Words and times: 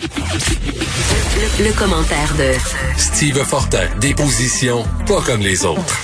Le, 0.00 1.64
le 1.64 1.72
commentaire 1.72 2.34
de 2.36 2.54
Steve 2.96 3.44
Fortin, 3.44 3.86
des 4.00 4.14
positions 4.14 4.84
pas 5.06 5.20
comme 5.20 5.40
les 5.40 5.64
autres. 5.64 5.98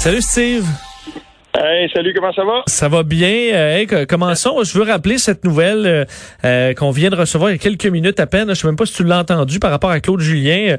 Salut 0.00 0.22
Steve. 0.22 0.66
Hey, 1.64 1.88
salut, 1.94 2.12
comment 2.12 2.32
ça 2.32 2.44
va? 2.44 2.64
Ça 2.66 2.88
va 2.88 3.04
bien. 3.04 3.28
Euh, 3.28 3.76
hey, 3.76 3.86
commençons. 4.08 4.64
Je 4.64 4.76
veux 4.76 4.82
rappeler 4.82 5.16
cette 5.18 5.44
nouvelle 5.44 5.86
euh, 5.86 6.04
euh, 6.44 6.74
qu'on 6.74 6.90
vient 6.90 7.08
de 7.08 7.14
recevoir 7.14 7.50
il 7.50 7.52
y 7.52 7.54
a 7.54 7.58
quelques 7.58 7.86
minutes 7.86 8.18
à 8.18 8.26
peine. 8.26 8.48
Je 8.48 8.54
sais 8.54 8.66
même 8.66 8.74
pas 8.74 8.84
si 8.84 8.94
tu 8.94 9.04
l'as 9.04 9.20
entendu 9.20 9.60
par 9.60 9.70
rapport 9.70 9.92
à 9.92 10.00
Claude 10.00 10.18
Julien, 10.18 10.76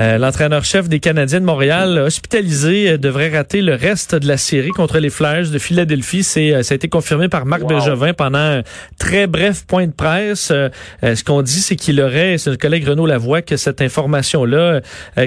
euh, 0.00 0.18
l'entraîneur-chef 0.18 0.88
des 0.88 0.98
Canadiens 0.98 1.38
de 1.38 1.44
Montréal, 1.44 1.98
hospitalisé, 1.98 2.98
devrait 2.98 3.28
rater 3.28 3.62
le 3.62 3.74
reste 3.76 4.16
de 4.16 4.26
la 4.26 4.36
série 4.36 4.70
contre 4.70 4.98
les 4.98 5.08
Flyers 5.08 5.50
de 5.52 5.58
Philadelphie. 5.58 6.24
C'est, 6.24 6.64
ça 6.64 6.72
a 6.72 6.74
été 6.74 6.88
confirmé 6.88 7.28
par 7.28 7.46
Marc 7.46 7.62
Wow. 7.62 7.68
Bergevin 7.68 8.12
pendant 8.12 8.38
un 8.38 8.62
très 8.98 9.28
bref 9.28 9.64
point 9.68 9.86
de 9.86 9.92
presse. 9.92 10.50
Euh, 10.50 10.68
ce 11.00 11.22
qu'on 11.22 11.42
dit, 11.42 11.60
c'est 11.60 11.76
qu'il 11.76 12.00
aurait, 12.00 12.38
c'est 12.38 12.50
le 12.50 12.56
collègue 12.56 12.88
Renaud 12.88 13.06
Lavoie, 13.06 13.42
que 13.42 13.56
cette 13.56 13.80
information-là, 13.80 14.80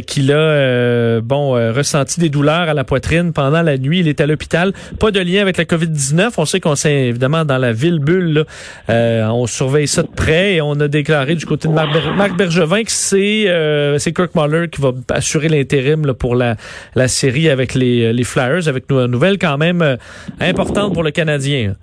qu'il 0.06 0.34
a, 0.34 1.22
bon, 1.22 1.52
ressenti 1.74 2.20
des 2.20 2.28
douleurs 2.28 2.68
à 2.68 2.74
la 2.74 2.84
poitrine 2.84 3.32
pendant 3.32 3.62
la 3.62 3.78
nuit. 3.78 4.02
Il 4.02 4.10
est 4.10 4.20
à 4.20 4.26
l'hôpital. 4.26 4.74
Pas 5.00 5.12
de 5.12 5.20
lien 5.20 5.42
avec 5.42 5.58
la 5.58 5.66
COVID-19. 5.66 6.32
On 6.38 6.46
sait 6.46 6.60
qu'on 6.60 6.76
s'est 6.76 7.08
évidemment 7.08 7.46
dans 7.46 7.58
la 7.58 7.72
ville 7.72 8.00
bulle. 8.00 8.46
Euh, 8.90 9.26
on 9.28 9.46
surveille 9.46 9.88
ça 9.88 10.02
de 10.04 10.08
près 10.08 10.56
et 10.56 10.62
on 10.62 10.74
a 10.80 10.88
déclaré 10.88 11.36
du 11.36 11.46
côté 11.46 11.68
de 11.68 11.74
Marc, 11.74 11.94
Ber- 11.94 12.16
Marc 12.16 12.36
Bergevin 12.38 12.84
que 12.84 12.92
c'est 12.92 13.48
euh, 13.48 13.98
c'est 14.00 14.12
Kirk 14.14 14.32
Muller 14.36 14.70
qui 14.70 14.82
va 14.82 14.92
assurer 15.10 15.50
l'intérim 15.50 16.14
pour 16.14 16.36
la, 16.36 16.56
la 16.96 17.08
série 17.08 17.50
avec 17.50 17.76
les, 17.76 18.12
les 18.12 18.24
Flyers, 18.24 18.68
avec 18.68 18.86
une 18.90 19.06
nouvelle 19.06 19.38
quand 19.38 19.58
même 19.58 19.82
euh, 19.82 19.98
importante 20.40 20.94
pour 20.94 21.04
le 21.04 21.12
Canadien. 21.12 21.76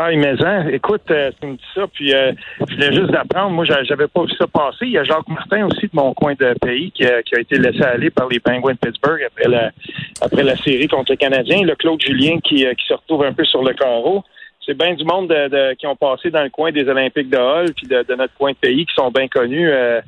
Ah, 0.00 0.10
mais 0.14 0.40
hein, 0.44 0.68
écoute, 0.70 1.10
euh, 1.10 1.32
tu 1.40 1.46
me 1.48 1.54
dis 1.56 1.64
ça, 1.74 1.86
puis 1.92 2.14
euh, 2.14 2.30
je 2.68 2.74
voulais 2.76 2.92
juste 2.92 3.10
d'apprendre. 3.10 3.50
Moi, 3.50 3.64
j'a- 3.64 3.82
j'avais 3.82 4.06
pas 4.06 4.22
vu 4.22 4.30
ça 4.38 4.46
passer. 4.46 4.82
Il 4.86 4.92
y 4.92 4.98
a 4.98 5.02
Jacques 5.02 5.26
Martin 5.26 5.66
aussi 5.66 5.86
de 5.86 5.90
mon 5.94 6.14
coin 6.14 6.34
de 6.38 6.54
pays 6.60 6.92
qui 6.92 7.04
a, 7.04 7.20
qui 7.24 7.34
a 7.34 7.40
été 7.40 7.58
laissé 7.58 7.82
aller 7.82 8.08
par 8.10 8.28
les 8.28 8.38
Penguins 8.38 8.74
de 8.74 8.78
Pittsburgh 8.78 9.20
après 9.26 9.48
la 9.48 9.72
après 10.20 10.44
la 10.44 10.56
série 10.56 10.86
contre 10.86 11.10
le 11.10 11.16
Canadien. 11.16 11.62
Le 11.64 11.74
Claude 11.74 12.00
Julien 12.00 12.38
qui, 12.38 12.64
euh, 12.64 12.74
qui 12.74 12.86
se 12.86 12.94
retrouve 12.94 13.24
un 13.24 13.32
peu 13.32 13.44
sur 13.44 13.64
le 13.64 13.74
carreau. 13.74 14.22
C'est 14.64 14.78
bien 14.78 14.94
du 14.94 15.04
monde 15.04 15.28
de, 15.30 15.48
de- 15.48 15.74
qui 15.74 15.86
ont 15.88 15.96
passé 15.96 16.30
dans 16.30 16.44
le 16.44 16.50
coin 16.50 16.70
des 16.70 16.86
Olympiques 16.88 17.30
de 17.30 17.36
Hall 17.38 17.72
puis 17.74 17.88
de, 17.88 18.04
de 18.08 18.14
notre 18.14 18.34
coin 18.34 18.52
de 18.52 18.56
pays 18.56 18.86
qui 18.86 18.94
sont 18.94 19.10
bien 19.10 19.26
connus. 19.26 19.68
Euh, 19.68 20.00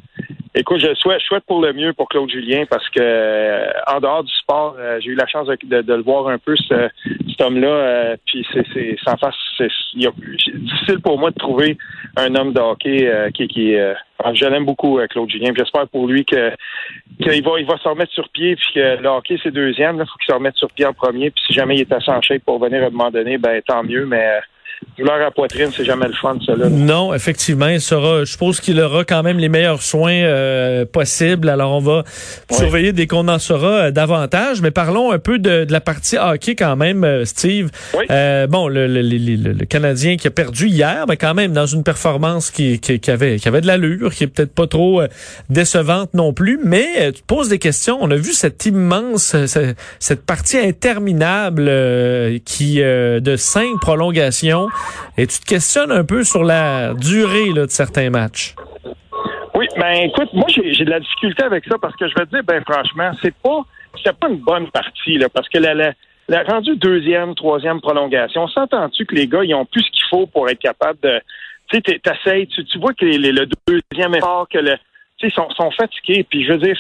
écoute, 0.55 0.79
je 0.81 0.95
souhaite, 0.95 1.21
je 1.21 1.27
souhaite 1.27 1.45
pour 1.45 1.61
le 1.61 1.73
mieux 1.73 1.93
pour 1.93 2.09
Claude 2.09 2.31
Julien 2.31 2.65
parce 2.69 2.89
que 2.91 3.01
euh, 3.01 3.71
en 3.87 4.01
dehors 4.01 4.25
du 4.25 4.33
sport, 4.35 4.77
euh, 4.79 4.99
j'ai 5.01 5.11
eu 5.11 5.15
la 5.15 5.27
chance 5.27 5.47
de, 5.47 5.57
de- 5.65 5.83
de 5.83 5.95
le 5.95 6.03
voir 6.03 6.29
un 6.29 6.39
peu 6.39 6.57
ce, 6.57 6.89
cet 7.29 7.41
homme-là. 7.41 7.69
euh, 7.69 8.17
puis 8.27 8.47
c'est, 8.53 8.65
c'est 8.75 8.97
sans 9.05 9.17
face, 9.17 9.35
c'est 9.57 9.69
difficile 10.55 11.01
pour 11.03 11.19
moi 11.19 11.31
de 11.31 11.39
trouver 11.39 11.77
un 12.17 12.35
homme 12.35 12.53
de 12.53 12.61
hockey 12.61 13.07
euh, 13.09 13.31
qui, 13.31 13.47
qui 13.49 13.75
euh, 13.77 13.95
je 14.35 14.45
l'aime 14.47 14.65
beaucoup, 14.67 14.99
euh, 14.99 15.07
Claude 15.07 15.31
Julien. 15.31 15.53
J'espère 15.57 15.89
pour 15.89 16.07
lui 16.07 16.25
que 16.25 16.51
qu'il 17.23 17.43
va, 17.45 17.59
il 17.59 17.67
va 17.67 17.77
se 17.79 17.89
remettre 17.89 18.13
sur 18.13 18.29
pied, 18.31 18.57
puis 18.57 18.69
que 18.75 19.01
le 19.03 19.09
hockey 19.09 19.39
c'est 19.43 19.51
deuxième. 19.53 19.97
Il 19.97 20.07
faut 20.07 20.17
qu'il 20.19 20.31
se 20.33 20.35
remette 20.35 20.57
sur 20.57 20.69
pied 20.73 20.87
en 20.87 20.93
premier. 20.93 21.31
Puis 21.31 21.43
si 21.47 21.53
jamais 21.53 21.75
il 21.77 21.81
est 21.83 21.93
en 21.93 22.21
shape 22.23 22.43
pour 22.45 22.59
venir 22.59 22.83
à 22.83 22.87
un 22.87 22.91
moment 22.91 23.11
donné, 23.11 23.39
ben 23.39 23.61
tant 23.67 23.83
mieux. 23.83 24.07
Mais 24.07 24.41
douleur 24.99 25.15
à 25.15 25.19
la 25.19 25.31
poitrine, 25.31 25.69
c'est 25.77 25.85
jamais 25.85 26.07
le 26.07 26.13
fun, 26.15 26.37
là. 26.49 26.69
Non, 26.69 27.15
effectivement, 27.15 27.69
il 27.69 27.81
sera. 27.81 28.21
Je 28.21 28.31
suppose 28.33 28.61
qu'il 28.61 28.81
aura 28.81 29.05
quand 29.05 29.23
même 29.23 29.39
les 29.39 29.49
meilleurs 29.49 29.83
soins 29.83 30.13
euh, 30.13 30.85
possibles. 30.85 31.49
Alors, 31.49 31.73
on 31.73 31.81
va 31.81 32.05
surveiller 32.51 32.93
dès 32.93 33.07
qu'on 33.07 33.29
en 33.29 33.39
saura 33.39 33.69
euh, 33.87 33.91
davantage. 33.91 34.61
Mais 34.63 34.71
parlons 34.71 35.13
un 35.13 35.19
peu 35.19 35.39
de, 35.39 35.65
de 35.65 35.73
la 35.73 35.81
partie 35.81 36.17
hockey 36.19 36.55
quand 36.55 36.77
même, 36.77 37.05
euh, 37.05 37.25
Steve. 37.25 37.71
Oui. 37.97 38.05
Euh, 38.11 38.47
bon, 38.47 38.69
le, 38.69 38.87
le, 38.87 39.03
le- 39.03 39.53
le- 39.53 39.65
Canadien 39.67 40.17
qui 40.17 40.27
a 40.27 40.31
perdu 40.31 40.67
hier, 40.69 41.05
mais 41.09 41.17
quand 41.17 41.35
même 41.35 41.53
dans 41.53 41.67
une 41.67 41.83
performance 41.83 42.51
qui, 42.51 42.79
qui, 42.81 42.99
qui 43.01 43.11
avait, 43.11 43.39
qui 43.39 43.49
avait 43.49 43.61
de 43.61 43.67
l'allure, 43.67 44.13
qui 44.15 44.25
est 44.25 44.27
peut-être 44.27 44.55
pas 44.55 44.67
trop 44.67 45.01
euh, 45.03 45.09
décevante 45.51 46.15
non 46.15 46.33
plus. 46.33 46.59
Mais 46.63 47.13
tu 47.13 47.21
te 47.23 47.27
poses 47.27 47.49
des 47.49 47.59
questions. 47.59 47.99
On 48.01 48.11
a 48.11 48.17
vu 48.17 48.33
cette 48.33 48.65
immense, 48.67 49.35
euh, 49.35 49.47
ce- 49.47 49.75
cette 49.99 50.25
partie 50.25 50.59
interminable 50.59 51.67
euh, 51.69 52.39
qui 52.45 52.83
euh, 52.83 53.21
de 53.21 53.37
cinq 53.37 53.79
prolongations. 53.81 54.69
Et 55.17 55.27
tu 55.27 55.41
te 55.41 55.47
questionnes 55.47 55.93
un 55.93 56.05
peu 56.05 56.25
sur 56.25 56.45
la 56.45 56.95
durée 56.95 57.53
de 57.53 57.67
certains 57.69 58.11
matchs. 58.11 58.55
Oui, 59.55 59.67
ben 59.77 60.09
écoute, 60.09 60.33
moi 60.33 60.47
j'ai 60.49 60.85
de 60.85 60.91
la 60.91 61.01
difficulté 61.01 61.43
avec 61.43 61.65
ça 61.67 61.77
parce 61.79 61.95
que 61.97 62.09
je 62.09 62.15
vais 62.15 62.25
te 62.27 62.31
dire, 62.31 62.45
ben 62.45 62.63
franchement, 62.67 63.11
c'est 63.21 63.35
pas 63.35 63.61
c'est 64.03 64.17
pas 64.17 64.29
une 64.29 64.39
bonne 64.39 64.71
partie 64.71 65.19
là, 65.19 65.29
parce 65.29 65.49
que 65.49 65.59
la, 65.59 65.75
la, 65.75 65.93
la 66.29 66.43
rendu 66.45 66.77
deuxième, 66.77 67.35
troisième 67.35 67.81
prolongation, 67.81 68.47
s'entends-tu 68.49 69.05
que 69.05 69.15
les 69.15 69.27
gars 69.27 69.45
ils 69.45 69.55
ont 69.55 69.67
plus 69.67 69.83
ce 69.83 69.91
qu'il 69.91 70.05
faut 70.09 70.27
pour 70.27 70.49
être 70.49 70.61
capable 70.61 70.99
de, 71.03 71.21
tu 71.71 71.81
sais, 71.85 72.47
tu, 72.47 72.65
tu 72.65 72.79
vois 72.79 72.95
que 72.95 73.05
les, 73.05 73.33
le 73.33 73.47
deuxième 73.67 74.15
effort, 74.15 74.49
que 74.49 74.59
le, 74.59 74.77
tu 75.19 75.29
sais, 75.29 75.35
sont, 75.35 75.71
fatigués, 75.73 76.25
puis 76.29 76.45
je 76.45 76.53
veux 76.53 76.59
dire, 76.59 76.77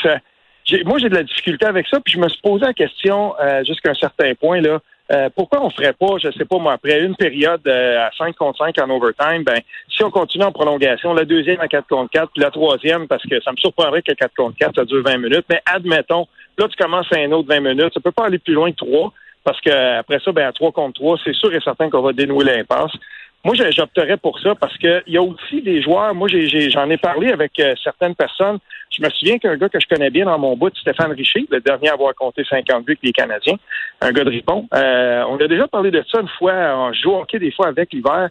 moi 0.84 0.99
j'ai 0.99 1.09
de 1.09 1.15
la 1.15 1.25
difficulté 1.25 1.67
avec 1.67 1.87
ça, 1.89 1.99
puis 2.01 2.15
je 2.15 2.19
me 2.19 2.28
suis 2.28 2.41
posé 2.41 2.65
la 2.65 2.72
question 2.72 3.34
euh, 3.41 3.65
jusqu'à 3.65 3.91
un 3.91 3.95
certain 3.95 4.34
point 4.34 4.61
là. 4.61 4.78
Euh, 5.12 5.28
pourquoi 5.34 5.65
on 5.65 5.71
ferait 5.71 5.93
pas, 5.93 6.19
je 6.22 6.31
sais 6.31 6.44
pas 6.44 6.59
moi, 6.59 6.75
après 6.75 7.00
une 7.00 7.16
période 7.16 7.60
euh, 7.66 8.06
à 8.06 8.10
5 8.16 8.37
contre 8.37 8.59
5 8.59 8.78
en 8.81 8.91
overtime, 8.91 9.43
ben 9.43 9.60
si 9.88 10.04
on 10.04 10.10
continue 10.10 10.44
en 10.44 10.53
prolongation, 10.53 11.12
la 11.15 11.25
deuxième 11.25 11.60
à 11.60 11.66
4 11.66 11.88
contre 11.88 12.10
4, 12.10 12.31
puis 12.32 12.43
la 12.43 12.50
troisième, 12.50 13.09
parce 13.09 13.25
que 13.25 13.41
ça 13.43 13.50
me 13.50 13.56
surprendrait 13.56 14.03
que 14.03 14.12
4 14.12 14.34
contre 14.37 14.56
4, 14.59 14.76
ça 14.76 14.84
dure 14.84 15.03
20 15.04 15.19
minutes, 15.19 15.44
mais 15.50 15.60
admettons, 15.66 16.28
là, 16.59 16.69
tu 16.69 16.76
commences 16.76 17.12
à 17.12 17.19
un 17.19 17.32
autre 17.32 17.48
20 17.48 17.60
minutes, 17.60 17.93
ça 17.93 18.00
peut 18.00 18.12
pas 18.12 18.26
aller 18.26 18.38
plus 18.38 18.54
loin 18.54 18.71
que 18.71 18.76
3, 18.76 19.12
parce 19.43 19.60
que 19.60 19.98
après 19.98 20.21
ça, 20.25 20.31
ben 20.31 20.47
à 20.47 20.53
3 20.53 20.71
contre 20.71 21.00
3, 21.00 21.19
c'est 21.25 21.34
sûr 21.34 21.53
et 21.53 21.60
certain 21.60 21.91
qu'on 21.91 22.03
va 22.03 22.12
dénouer 22.12 22.44
l'impasse. 22.44 22.92
Moi, 23.43 23.55
j'opterais 23.71 24.19
pour 24.19 24.39
ça 24.41 24.55
parce 24.55 24.77
que 24.77 25.03
il 25.06 25.15
y 25.15 25.17
a 25.17 25.23
aussi 25.23 25.62
des 25.62 25.81
joueurs. 25.81 26.15
Moi, 26.15 26.28
j'en 26.28 26.91
ai, 26.91 26.99
parlé 26.99 27.33
avec 27.33 27.59
euh, 27.59 27.75
certaines 27.83 28.15
personnes. 28.15 28.59
Je 28.91 29.03
me 29.03 29.09
souviens 29.09 29.39
qu'un 29.39 29.56
gars 29.56 29.71
que 29.71 29.81
je 29.81 29.87
connais 29.87 30.11
bien 30.11 30.27
dans 30.27 30.39
mon 30.39 30.56
bout, 30.56 30.77
Stéphane 30.77 31.12
Richer, 31.12 31.47
le 31.51 31.61
dernier 31.61 31.89
à 31.89 31.95
avoir 31.95 32.15
compté 32.15 32.45
50 32.45 32.84
buts 32.84 32.93
avec 32.93 33.03
les 33.03 33.12
Canadiens, 33.12 33.56
un 34.03 34.12
gars 34.12 34.25
de 34.25 34.31
Ripon. 34.31 34.69
Euh, 34.75 35.25
on 35.28 35.39
a 35.39 35.49
déjà 35.49 35.67
parlé 35.69 35.91
de 35.91 36.05
ça 36.12 36.21
une 36.21 36.28
fois. 36.28 36.53
On 36.53 36.93
joue 36.93 37.17
des 37.33 37.51
fois 37.53 37.69
avec 37.69 37.93
l'hiver. 37.95 38.28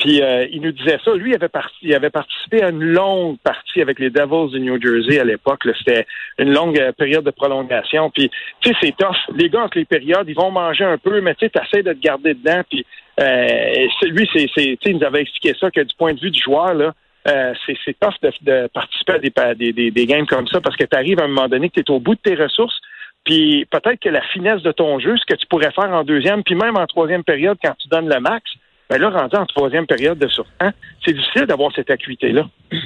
Puis 0.00 0.22
euh, 0.22 0.46
il 0.50 0.62
nous 0.62 0.72
disait 0.72 0.98
ça. 1.04 1.14
Lui 1.14 1.30
il 1.30 1.34
avait, 1.34 1.48
parti, 1.48 1.76
il 1.82 1.94
avait 1.94 2.10
participé 2.10 2.62
à 2.62 2.70
une 2.70 2.82
longue 2.82 3.36
partie 3.44 3.82
avec 3.82 3.98
les 3.98 4.10
Devils 4.10 4.50
du 4.50 4.60
New 4.60 4.80
Jersey 4.80 5.20
à 5.20 5.24
l'époque. 5.24 5.62
C'était 5.78 6.06
une 6.38 6.52
longue 6.52 6.80
euh, 6.80 6.90
période 6.92 7.24
de 7.24 7.30
prolongation. 7.30 8.10
Puis 8.10 8.30
tu 8.60 8.70
sais, 8.70 8.76
c'est 8.80 8.96
tough. 8.96 9.16
Les 9.36 9.50
gars 9.50 9.62
entre 9.62 9.78
les 9.78 9.84
périodes, 9.84 10.26
ils 10.26 10.34
vont 10.34 10.50
manger 10.50 10.84
un 10.84 10.96
peu, 10.96 11.20
mais 11.20 11.34
tu 11.34 11.44
sais, 11.46 11.50
t'essaies 11.50 11.82
de 11.82 11.92
te 11.92 12.00
garder 12.00 12.32
dedans. 12.34 12.62
Puis 12.68 12.84
euh, 13.20 13.86
lui, 14.04 14.28
c'est, 14.34 14.46
c'est, 14.54 14.78
il 14.86 14.96
nous 14.96 15.04
avait 15.04 15.20
expliqué 15.20 15.54
ça 15.60 15.70
que 15.70 15.82
du 15.82 15.94
point 15.94 16.14
de 16.14 16.20
vue 16.20 16.30
du 16.30 16.40
joueur 16.40 16.72
là. 16.72 16.94
euh, 17.28 17.52
c'est, 17.66 17.98
tough 18.00 18.14
de, 18.22 18.32
de 18.40 18.68
participer 18.68 19.12
à 19.12 19.18
des, 19.18 19.30
des, 19.54 19.72
des, 19.74 19.90
des 19.90 20.06
games 20.06 20.26
comme 20.26 20.48
ça 20.48 20.62
parce 20.62 20.76
que 20.76 20.84
tu 20.84 20.96
arrives 20.96 21.20
à 21.20 21.24
un 21.24 21.28
moment 21.28 21.48
donné 21.48 21.68
que 21.68 21.74
tu 21.74 21.80
es 21.80 21.90
au 21.90 22.00
bout 22.00 22.14
de 22.14 22.20
tes 22.20 22.34
ressources. 22.36 22.80
Puis 23.24 23.66
peut-être 23.70 24.00
que 24.00 24.08
la 24.08 24.22
finesse 24.22 24.62
de 24.62 24.72
ton 24.72 24.98
jeu, 24.98 25.14
ce 25.18 25.26
que 25.26 25.38
tu 25.38 25.46
pourrais 25.46 25.72
faire 25.72 25.90
en 25.90 26.04
deuxième, 26.04 26.42
puis 26.42 26.54
même 26.54 26.78
en 26.78 26.86
troisième 26.86 27.22
période 27.22 27.58
quand 27.62 27.74
tu 27.78 27.88
donnes 27.88 28.08
le 28.08 28.18
max, 28.18 28.50
ben 28.90 29.00
là, 29.00 29.08
rendu 29.10 29.36
en 29.36 29.46
troisième 29.46 29.86
période 29.86 30.18
de 30.18 30.26
surtemps, 30.26 30.70
c'est 31.04 31.12
difficile 31.12 31.46
d'avoir 31.46 31.70
cette 31.74 31.88
acuité-là. 31.90 32.42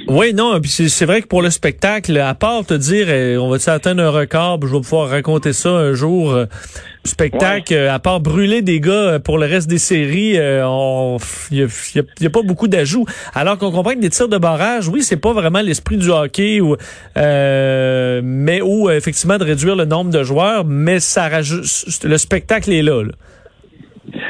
Oui, 0.07 0.33
non, 0.35 0.59
puis 0.61 0.69
c'est 0.69 1.05
vrai 1.05 1.21
que 1.23 1.27
pour 1.27 1.41
le 1.41 1.49
spectacle, 1.49 2.15
à 2.19 2.35
part 2.35 2.63
te 2.65 2.75
dire, 2.75 3.09
eh, 3.09 3.37
on 3.37 3.49
va-tu 3.49 3.69
atteindre 3.69 4.03
un 4.03 4.09
record, 4.11 4.59
je 4.61 4.67
vais 4.67 4.81
pouvoir 4.81 5.09
raconter 5.09 5.51
ça 5.51 5.69
un 5.71 5.93
jour, 5.93 6.31
euh, 6.31 6.45
spectacle, 7.03 7.73
euh, 7.73 7.91
à 7.93 7.97
part 7.99 8.19
brûler 8.19 8.61
des 8.61 8.79
gars 8.79 8.91
euh, 8.91 9.19
pour 9.19 9.37
le 9.39 9.47
reste 9.47 9.67
des 9.67 9.79
séries, 9.79 10.37
euh, 10.37 10.63
on- 10.67 11.17
il 11.51 11.57
y 11.57 11.63
a, 11.63 11.65
y 11.95 11.99
a- 11.99 12.03
il 12.19 12.23
y 12.23 12.27
a 12.27 12.29
pas 12.29 12.41
beaucoup 12.43 12.67
d'ajouts. 12.67 13.05
Alors 13.33 13.57
qu'on 13.57 13.71
comprend 13.71 13.93
que 13.93 13.99
des 13.99 14.09
tirs 14.11 14.29
de 14.29 14.37
barrage, 14.37 14.87
oui, 14.87 15.01
c'est 15.01 15.17
pas 15.17 15.33
vraiment 15.33 15.61
l'esprit 15.61 15.97
du 15.97 16.09
hockey, 16.11 16.61
ou, 16.61 16.75
euh, 17.17 18.21
mais 18.23 18.61
ou 18.61 18.89
effectivement 18.89 19.37
de 19.37 19.43
réduire 19.43 19.75
le 19.75 19.85
nombre 19.85 20.11
de 20.11 20.23
joueurs, 20.23 20.65
mais 20.65 20.99
ça 20.99 21.27
rajoute, 21.29 21.65
le 22.03 22.17
spectacle 22.17 22.71
est 22.71 22.83
là. 22.83 23.03
là. 23.03 23.11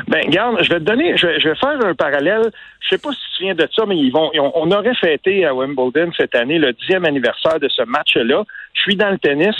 Ben, 0.07 0.25
regarde, 0.25 0.61
je 0.61 0.69
vais 0.69 0.79
te 0.79 0.85
donner, 0.85 1.17
je 1.17 1.27
vais, 1.27 1.39
je 1.39 1.49
vais 1.49 1.55
faire 1.55 1.77
un 1.83 1.95
parallèle. 1.95 2.51
Je 2.81 2.89
sais 2.89 2.97
pas 2.97 3.11
si 3.11 3.17
tu 3.17 3.29
te 3.29 3.35
souviens 3.35 3.55
de 3.55 3.67
ça, 3.75 3.85
mais 3.85 3.97
ils 3.97 4.11
vont, 4.11 4.31
on, 4.35 4.71
aurait 4.71 4.95
fêté 4.95 5.45
à 5.45 5.53
Wimbledon 5.53 6.11
cette 6.17 6.35
année 6.35 6.59
le 6.59 6.73
dixième 6.73 7.05
anniversaire 7.05 7.59
de 7.59 7.69
ce 7.69 7.83
match-là. 7.83 8.43
Je 8.73 8.81
suis 8.81 8.95
dans 8.95 9.09
le 9.09 9.17
tennis. 9.17 9.55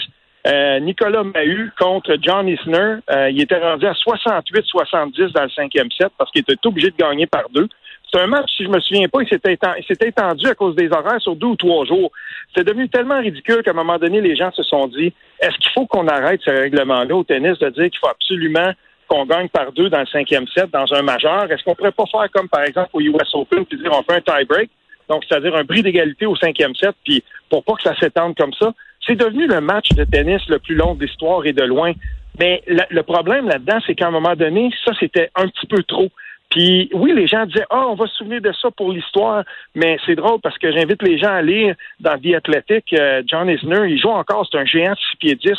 Euh, 0.48 0.80
Nicolas 0.80 1.24
Mahut 1.24 1.72
contre 1.80 2.18
John 2.22 2.48
Isner. 2.48 2.98
Euh, 3.10 3.30
il 3.32 3.42
était 3.42 3.58
rendu 3.58 3.86
à 3.88 3.94
68-70 3.94 5.32
dans 5.32 5.44
le 5.44 5.50
cinquième 5.50 5.90
set 5.92 6.10
parce 6.18 6.30
qu'il 6.32 6.42
était 6.42 6.56
obligé 6.66 6.92
de 6.92 6.98
gagner 6.98 7.26
par 7.26 7.50
deux. 7.50 7.68
C'est 8.12 8.22
un 8.22 8.28
match, 8.28 8.52
si 8.56 8.64
je 8.64 8.70
me 8.70 8.80
souviens 8.80 9.08
pas, 9.08 9.20
il 9.24 9.28
s'était 9.28 10.08
étendu 10.08 10.48
à 10.48 10.54
cause 10.54 10.76
des 10.76 10.90
horaires 10.92 11.20
sur 11.20 11.36
deux 11.36 11.48
ou 11.48 11.56
trois 11.56 11.86
jours. 11.86 12.12
C'est 12.56 12.64
devenu 12.64 12.88
tellement 12.88 13.20
ridicule 13.20 13.64
qu'à 13.64 13.72
un 13.72 13.74
moment 13.74 13.98
donné, 13.98 14.22
les 14.22 14.36
gens 14.36 14.52
se 14.52 14.64
sont 14.64 14.88
dit, 14.88 15.12
est-ce 15.42 15.58
qu'il 15.58 15.72
faut 15.72 15.88
qu'on 15.88 16.08
arrête 16.08 16.40
ce 16.46 16.52
règlement-là 16.52 17.16
au 17.16 17.24
tennis 17.24 17.58
de 17.58 17.70
dire 17.70 17.90
qu'il 17.90 18.00
faut 18.00 18.08
absolument 18.08 18.72
qu'on 19.08 19.26
gagne 19.26 19.50
par 19.50 19.72
deux 19.72 19.90
dans 19.90 20.00
le 20.00 20.06
cinquième 20.08 20.48
set 20.48 20.70
dans 20.72 20.94
un 20.94 21.02
majeur? 21.02 21.52
Est-ce 21.52 21.64
qu'on 21.64 21.76
pourrait 21.76 21.92
pas 21.92 22.06
faire 22.12 22.30
comme, 22.32 22.50
par 22.50 22.64
exemple, 22.64 22.90
au 22.94 23.02
US 23.02 23.34
Open, 23.34 23.66
puis 23.66 23.78
dire 23.78 23.92
on 23.92 24.04
fait 24.04 24.18
un 24.18 24.22
tie-break? 24.22 24.70
Donc, 25.10 25.24
c'est-à-dire 25.28 25.56
un 25.56 25.64
bris 25.64 25.84
d'égalité 25.84 26.26
au 26.26 26.36
cinquième 26.36 26.76
set, 26.76 26.96
puis 27.04 27.24
pour 27.50 27.64
pas 27.64 27.74
que 27.74 27.84
ça 27.84 27.96
s'étende 28.00 28.36
comme 28.36 28.54
ça? 28.54 28.74
C'est 29.06 29.16
devenu 29.16 29.48
le 29.48 29.62
match 29.62 29.90
de 29.90 30.04
tennis 30.04 30.42
le 30.48 30.58
plus 30.60 30.76
long 30.76 30.96
de 30.96 31.06
l'histoire 31.06 31.46
et 31.46 31.54
de 31.54 31.64
loin. 31.64 31.94
Mais 32.40 32.64
le 32.68 33.02
problème 33.04 33.48
là-dedans, 33.48 33.80
c'est 33.86 33.96
qu'à 33.96 34.08
un 34.08 34.12
moment 34.12 34.36
donné, 34.36 34.72
ça, 34.84 34.92
c'était 35.00 35.30
un 35.36 35.48
petit 35.48 35.68
peu 35.68 35.84
trop. 35.84 36.10
Puis 36.50 36.90
oui, 36.94 37.14
les 37.14 37.28
gens 37.28 37.46
disaient 37.46 37.66
Ah, 37.70 37.88
on 37.88 37.96
va 37.96 38.08
se 38.08 38.16
souvenir 38.16 38.42
de 38.42 38.52
ça 38.62 38.70
pour 38.72 38.92
l'histoire, 38.92 39.44
mais 39.74 39.98
c'est 40.06 40.16
drôle 40.16 40.40
parce 40.42 40.58
que 40.58 40.72
j'invite 40.72 41.02
les 41.02 41.18
gens 41.18 41.34
à 41.34 41.42
lire 41.42 41.76
dans 42.00 42.18
The 42.18 42.36
Athletic, 42.36 42.94
euh, 42.94 43.24
John 43.26 43.50
Isner, 43.50 43.88
il 43.90 44.00
joue 44.00 44.10
encore, 44.10 44.48
c'est 44.50 44.58
un 44.58 44.66
géant 44.66 44.94
de 44.94 44.98
6 45.12 45.18
pieds 45.18 45.36
10, 45.36 45.52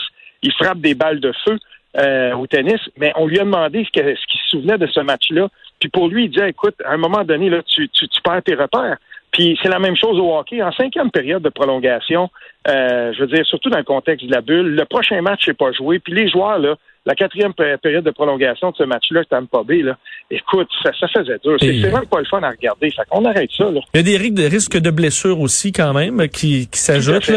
il 0.43 0.52
frappe 0.52 0.78
des 0.78 0.94
balles 0.94 1.20
de 1.20 1.32
feu 1.44 1.58
euh, 1.98 2.34
au 2.34 2.46
tennis, 2.46 2.81
mais 2.98 3.12
on 3.16 3.26
lui 3.26 3.38
a 3.38 3.44
demandé 3.44 3.84
ce 3.84 3.90
qu'il 3.90 4.40
se 4.40 4.48
souvenait 4.48 4.78
de 4.78 4.87
ce 4.87 5.00
match-là. 5.00 5.48
Puis 5.81 5.88
pour 5.88 6.08
lui, 6.08 6.25
il 6.25 6.31
disait 6.31 6.50
Écoute, 6.50 6.75
à 6.84 6.93
un 6.93 6.96
moment 6.96 7.25
donné, 7.25 7.48
là, 7.50 7.62
tu, 7.62 7.88
tu, 7.88 8.08
tu 8.08 8.22
perds 8.22 8.43
tes 8.43 8.54
repères. 8.54 8.96
Puis 9.32 9.58
c'est 9.62 9.69
la 9.69 9.78
même 9.78 9.96
chose 9.96 10.19
au 10.19 10.37
hockey. 10.37 10.62
En 10.62 10.72
cinquième 10.72 11.10
période 11.10 11.43
de 11.43 11.48
prolongation, 11.50 12.31
euh, 12.69 13.12
je 13.12 13.20
veux 13.20 13.26
dire, 13.26 13.44
surtout 13.46 13.69
dans 13.69 13.78
le 13.78 13.84
contexte 13.84 14.26
de 14.26 14.32
la 14.32 14.40
bulle, 14.40 14.75
le 14.75 14.84
prochain 14.87 15.20
match 15.20 15.46
n'est 15.46 15.54
pas 15.54 15.72
joué. 15.72 15.98
Puis 15.98 16.14
les 16.14 16.28
joueurs, 16.28 16.58
là, 16.58 16.76
la 17.06 17.14
quatrième 17.14 17.55
pé- 17.55 17.76
période 17.82 18.05
de 18.05 18.11
prolongation 18.11 18.70
de 18.73 18.76
ce 18.76 18.82
match-là, 18.82 19.23
Tampa 19.31 19.62
Bay, 19.64 19.82
là, 19.82 19.97
écoute, 20.31 20.69
ça, 20.82 20.91
ça 20.99 21.06
faisait 21.08 21.38
dur. 21.43 21.56
C'est 21.61 21.73
vraiment 21.88 22.05
pas 22.05 22.19
le 22.19 22.25
fun 22.26 22.43
à 22.43 22.50
regarder. 22.50 22.91
Fait 22.91 23.03
qu'on 23.08 23.25
arrête 23.25 23.50
ça, 23.56 23.70
là. 23.70 23.81
Il 23.94 23.99
y 23.99 24.00
a 24.00 24.03
des 24.03 24.17
ri- 24.17 24.32
des 24.32 24.49
risques 24.49 24.76
de 24.79 24.91
blessures 24.91 25.41
aussi 25.41 25.73
quand 25.73 25.94
même 25.94 26.29
qui, 26.29 26.69
qui 26.69 26.79
s'ajoutent. 26.81 27.31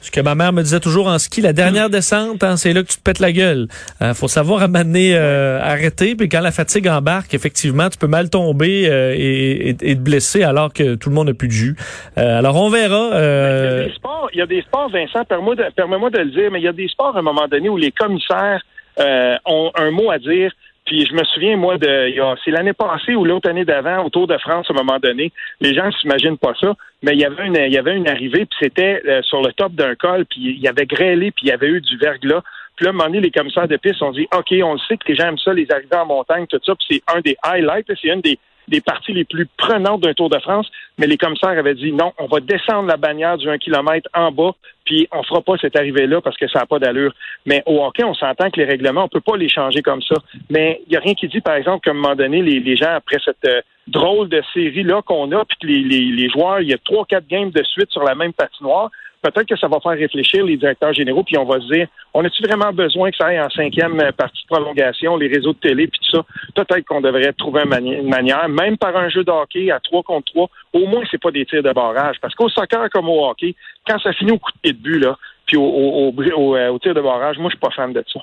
Ce 0.00 0.10
que 0.12 0.20
ma 0.20 0.36
mère 0.36 0.52
me 0.52 0.62
disait 0.62 0.78
toujours 0.80 1.08
en 1.08 1.18
ski, 1.18 1.40
la 1.40 1.52
dernière 1.52 1.90
descente, 1.90 2.44
hein, 2.44 2.56
c'est 2.56 2.72
là 2.72 2.82
que 2.82 2.88
tu 2.88 2.98
te 2.98 3.02
pètes 3.02 3.18
la 3.18 3.32
gueule. 3.32 3.66
Euh, 4.00 4.14
faut 4.14 4.28
savoir 4.28 4.62
à 4.62 4.68
m'amener 4.68 5.16
euh, 5.16 5.60
arrêter. 5.60 6.14
Puis 6.14 6.28
quand 6.28 6.40
la 6.40 6.52
fatigue 6.52 6.86
embarque, 6.88 7.34
effectivement, 7.34 7.88
tu 7.90 7.98
peux 7.98 8.06
mal 8.06 8.30
tomber 8.30 8.88
euh, 8.88 9.12
et, 9.16 9.70
et, 9.70 9.76
et 9.82 9.96
te 9.96 10.00
blesser 10.00 10.44
alors 10.44 10.72
que 10.72 10.94
tout 10.94 11.08
le 11.08 11.16
monde 11.16 11.26
n'a 11.26 11.34
plus 11.34 11.48
de 11.48 11.52
jus. 11.52 11.76
Euh, 12.18 12.38
alors 12.38 12.54
on 12.62 12.70
verra. 12.70 13.08
Il 13.10 13.10
y, 13.10 13.16
a 13.16 13.18
euh, 13.18 13.84
des 13.86 13.92
sports, 13.94 14.28
il 14.32 14.38
y 14.38 14.42
a 14.42 14.46
des 14.46 14.62
sports, 14.62 14.88
Vincent, 14.90 15.24
permets-moi 15.24 15.56
de, 15.56 15.64
permets-moi 15.74 16.10
de 16.10 16.18
le 16.18 16.30
dire, 16.30 16.50
mais 16.52 16.60
il 16.60 16.64
y 16.64 16.68
a 16.68 16.72
des 16.72 16.86
sports 16.88 17.16
à 17.16 17.18
un 17.18 17.22
moment 17.22 17.48
donné 17.48 17.68
où 17.68 17.76
les 17.76 17.90
commissaires 17.90 18.62
euh, 18.98 19.36
ont 19.44 19.70
un 19.74 19.90
mot 19.90 20.10
à 20.10 20.18
dire. 20.18 20.52
Puis 20.84 21.04
je 21.04 21.14
me 21.14 21.24
souviens, 21.24 21.56
moi, 21.56 21.78
de 21.78 22.14
c'est 22.44 22.52
l'année 22.52 22.72
passée 22.72 23.16
ou 23.16 23.24
l'autre 23.24 23.50
année 23.50 23.64
d'avant, 23.64 24.04
au 24.04 24.10
Tour 24.10 24.28
de 24.28 24.38
France, 24.38 24.66
à 24.70 24.72
un 24.72 24.76
moment 24.76 25.00
donné, 25.00 25.32
les 25.60 25.74
gens 25.74 25.86
ne 25.86 25.90
s'imaginent 25.90 26.38
pas 26.38 26.54
ça, 26.60 26.74
mais 27.02 27.12
il 27.14 27.20
y 27.20 27.24
avait 27.24 27.46
une, 27.46 27.56
il 27.56 27.72
y 27.72 27.78
avait 27.78 27.96
une 27.96 28.08
arrivée, 28.08 28.46
puis 28.46 28.56
c'était 28.60 29.02
euh, 29.04 29.20
sur 29.22 29.42
le 29.42 29.52
top 29.52 29.72
d'un 29.72 29.96
col, 29.96 30.24
puis 30.26 30.40
il 30.40 30.60
y 30.60 30.68
avait 30.68 30.86
grêlé, 30.86 31.32
puis 31.32 31.46
il 31.46 31.48
y 31.48 31.52
avait 31.52 31.68
eu 31.68 31.80
du 31.80 31.96
verglas. 31.96 32.42
Puis 32.76 32.84
là, 32.84 32.90
à 32.90 32.94
un 32.94 32.96
moment 32.96 33.06
donné, 33.06 33.20
les 33.20 33.32
commissaires 33.32 33.66
de 33.66 33.76
piste 33.76 34.00
ont 34.02 34.12
dit, 34.12 34.28
OK, 34.32 34.54
on 34.62 34.74
le 34.74 34.78
sait 34.86 34.96
que 34.96 35.08
les 35.08 35.16
gens 35.16 35.28
aiment 35.28 35.38
ça, 35.38 35.52
les 35.52 35.70
arrivées 35.72 35.96
en 35.96 36.06
montagne, 36.06 36.46
tout 36.46 36.60
ça, 36.64 36.74
puis 36.76 36.86
c'est 36.88 37.16
un 37.16 37.20
des 37.20 37.36
highlights, 37.42 37.90
c'est 38.00 38.08
une 38.08 38.20
des, 38.20 38.38
des 38.68 38.80
parties 38.80 39.12
les 39.12 39.24
plus 39.24 39.46
prenantes 39.56 40.00
d'un 40.00 40.14
Tour 40.14 40.30
de 40.30 40.38
France, 40.38 40.70
mais 40.98 41.06
les 41.06 41.16
commissaires 41.16 41.50
avaient 41.50 41.74
dit, 41.74 41.92
non, 41.92 42.12
on 42.18 42.26
va 42.26 42.40
descendre 42.40 42.88
la 42.88 42.96
bannière 42.96 43.38
du 43.38 43.48
1 43.48 43.58
km 43.58 44.08
en 44.14 44.32
bas, 44.32 44.52
puis 44.84 45.08
on 45.12 45.22
fera 45.22 45.40
pas 45.40 45.54
cette 45.60 45.76
arrivée-là 45.76 46.20
parce 46.20 46.36
que 46.36 46.48
ça 46.48 46.60
n'a 46.60 46.66
pas 46.66 46.78
d'allure. 46.78 47.12
Mais 47.44 47.62
au 47.66 47.84
hockey, 47.84 48.04
on 48.04 48.14
s'entend 48.14 48.50
que 48.50 48.60
les 48.60 48.66
règlements, 48.66 49.04
on 49.04 49.08
peut 49.08 49.20
pas 49.20 49.36
les 49.36 49.48
changer 49.48 49.82
comme 49.82 50.02
ça. 50.02 50.16
Mais 50.48 50.80
il 50.86 50.92
y 50.92 50.96
a 50.96 51.00
rien 51.00 51.14
qui 51.14 51.28
dit, 51.28 51.40
par 51.40 51.54
exemple, 51.54 51.84
qu'à 51.84 51.90
un 51.90 51.94
moment 51.94 52.14
donné, 52.14 52.42
les, 52.42 52.60
les 52.60 52.76
gens, 52.76 52.94
après 52.94 53.18
cette 53.24 53.44
euh, 53.44 53.60
drôle 53.88 54.28
de 54.28 54.42
série-là 54.54 55.02
qu'on 55.02 55.30
a, 55.32 55.44
puis 55.44 55.56
que 55.60 55.66
les, 55.66 55.82
les, 55.82 56.12
les 56.12 56.28
joueurs, 56.30 56.60
il 56.60 56.68
y 56.68 56.74
a 56.74 56.78
trois, 56.78 57.04
quatre 57.04 57.26
games 57.26 57.50
de 57.50 57.62
suite 57.64 57.90
sur 57.90 58.04
la 58.04 58.14
même 58.14 58.32
patinoire, 58.32 58.90
peut-être 59.30 59.48
que 59.48 59.56
ça 59.56 59.68
va 59.68 59.78
faire 59.80 59.92
réfléchir 59.92 60.44
les 60.44 60.56
directeurs 60.56 60.92
généraux, 60.92 61.22
puis 61.22 61.36
on 61.38 61.44
va 61.44 61.60
se 61.60 61.66
dire, 61.72 61.86
on 62.14 62.24
a-tu 62.24 62.42
vraiment 62.42 62.72
besoin 62.72 63.10
que 63.10 63.16
ça 63.16 63.26
aille 63.26 63.40
en 63.40 63.50
cinquième 63.50 64.00
euh, 64.00 64.12
partie 64.12 64.42
de 64.42 64.46
prolongation, 64.54 65.16
les 65.16 65.28
réseaux 65.28 65.52
de 65.52 65.58
télé, 65.58 65.86
puis 65.86 66.00
tout 66.00 66.16
ça? 66.16 66.24
Peut-être 66.54 66.84
qu'on 66.86 67.00
devrait 67.00 67.32
trouver 67.32 67.62
une, 67.64 67.70
mani- 67.70 67.96
une 67.96 68.08
manière, 68.08 68.48
même 68.48 68.76
par 68.76 68.96
un 68.96 69.08
jeu 69.08 69.24
de 69.24 69.30
hockey 69.30 69.70
à 69.70 69.80
3 69.80 70.02
contre 70.02 70.32
3, 70.32 70.48
au 70.74 70.86
moins 70.86 71.02
c'est 71.10 71.20
pas 71.20 71.30
des 71.30 71.44
tirs 71.46 71.62
de 71.62 71.72
barrage. 71.72 72.16
Parce 72.20 72.34
qu'au 72.34 72.48
soccer 72.48 72.88
comme 72.90 73.08
au 73.08 73.26
hockey, 73.28 73.54
quand 73.86 73.98
ça 74.00 74.12
finit 74.12 74.32
au 74.32 74.38
coup 74.38 74.50
de 74.52 74.58
pied 74.60 74.72
de 74.72 74.78
but, 74.78 74.98
là, 74.98 75.16
puis 75.46 75.56
au, 75.56 75.62
au, 75.64 76.12
au, 76.12 76.56
euh, 76.56 76.78
tir 76.78 76.94
de 76.94 77.00
barrage, 77.00 77.38
moi 77.38 77.50
je 77.50 77.56
suis 77.56 77.60
pas 77.60 77.70
fan 77.70 77.92
de 77.92 78.04
ça. 78.12 78.20